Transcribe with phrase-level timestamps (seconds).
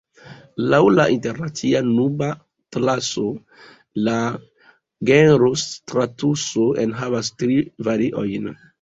[0.69, 3.27] Laŭ la Internacia Nubatlaso,
[4.09, 4.17] la
[5.13, 8.55] genro stratuso enhavas tri variojn.